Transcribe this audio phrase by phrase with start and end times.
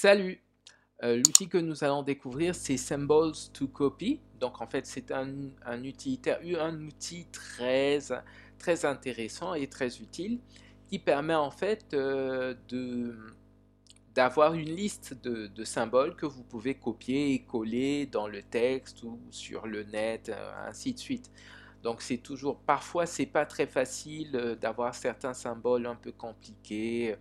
[0.00, 0.40] Salut
[1.02, 4.20] Euh, L'outil que nous allons découvrir, c'est Symbols to Copy.
[4.38, 5.28] Donc en fait, c'est un,
[5.82, 7.98] outil très,
[8.60, 10.38] très intéressant et très utile
[10.86, 12.54] qui permet en fait euh,
[14.14, 19.02] d'avoir une liste de, de symboles que vous pouvez copier et coller dans le texte
[19.02, 21.32] ou sur le net, euh, ainsi de suite.
[21.82, 27.16] Donc c'est toujours, parfois c'est pas très facile d'avoir certains symboles un peu compliqués,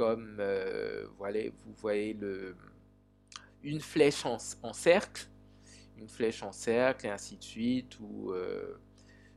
[0.00, 2.56] comme euh, voilà, vous voyez le,
[3.62, 5.28] une flèche en, en cercle,
[5.98, 8.78] une flèche en cercle et ainsi de suite, ou euh,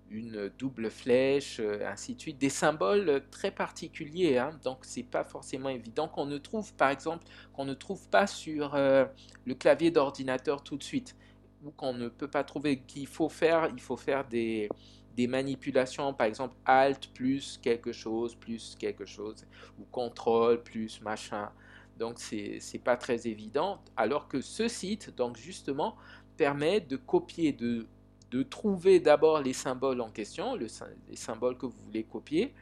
[0.10, 2.38] une double flèche, euh, ainsi de suite.
[2.38, 7.26] Des symboles très particuliers, hein, donc c'est pas forcément évident qu'on ne trouve, par exemple,
[7.52, 11.18] qu'on ne trouve pas sur le clavier d'ordinateur tout de suite,
[11.62, 14.70] ou qu'on ne peut pas trouver, qu'il faut faire, il faut faire des,
[15.16, 19.46] des manipulations, par exemple Alt plus quelque chose, plus quelque chose,
[19.80, 21.50] ou CTRL plus machin.
[21.98, 25.96] Donc c'est pas très évident, alors que ce site, donc justement,
[26.38, 30.68] permet de copier, de trouver d'abord les symboles en question, le
[31.08, 32.54] les symboles que vous voulez copier,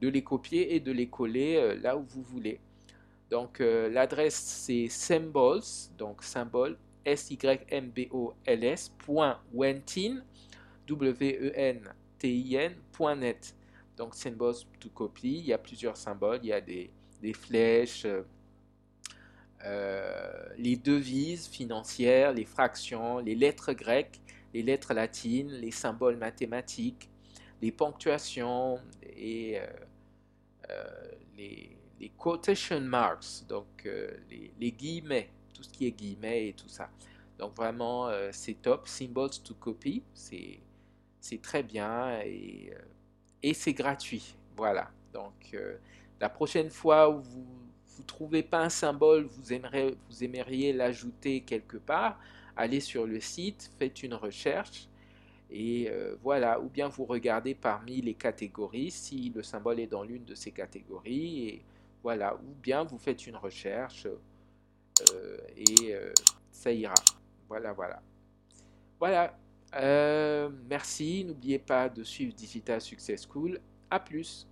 [0.00, 2.60] de les copier et de les coller euh, là où vous voulez.
[3.30, 5.62] Donc euh, l'adresse c'est symbols,
[5.96, 10.22] donc symbole S-Y-M-B-O-L-S, point Wentin, W-E-N-T-I-N,
[12.92, 13.54] point net.
[13.96, 16.90] Donc symbols to copy, il y a plusieurs symboles, il y a des,
[17.22, 18.22] des flèches, euh,
[19.64, 24.20] euh, les devises financières, les fractions, les lettres grecques,
[24.52, 27.08] les lettres latines, les symboles mathématiques,
[27.62, 28.80] les ponctuations
[29.16, 29.60] et
[30.70, 30.84] euh,
[31.36, 33.88] les, les quotation marks, donc
[34.28, 36.90] les, les guillemets, tout ce qui est guillemets et tout ça.
[37.38, 38.86] Donc vraiment, c'est top.
[38.86, 40.60] Symbols to copy, c'est
[41.24, 42.78] c'est très bien et, euh,
[43.42, 44.36] et c'est gratuit.
[44.58, 44.90] Voilà.
[45.14, 45.78] Donc euh,
[46.20, 47.46] la prochaine fois où vous
[47.96, 52.18] vous trouvez pas un symbole, vous aimeriez, vous aimeriez l'ajouter quelque part,
[52.56, 54.88] allez sur le site, faites une recherche
[55.50, 56.60] et euh, voilà.
[56.60, 60.50] Ou bien vous regardez parmi les catégories si le symbole est dans l'une de ces
[60.50, 61.64] catégories et
[62.02, 62.34] voilà.
[62.34, 64.06] Ou bien vous faites une recherche
[65.56, 65.94] et
[66.52, 66.94] ça ira.
[67.48, 68.02] Voilà, voilà.
[69.00, 69.34] Voilà.
[69.76, 71.24] Euh, merci.
[71.24, 73.60] N'oubliez pas de suivre Digital Success School.
[73.90, 74.46] À plus.